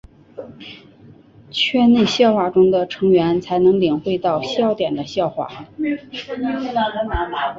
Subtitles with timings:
[1.51, 5.67] 圈内笑话中的成员才能领会到笑点的笑话。